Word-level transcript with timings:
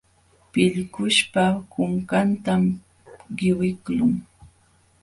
Pillkuśhpa 0.51 1.43
kunkantam 1.71 2.63
qiwiqlun. 3.37 4.13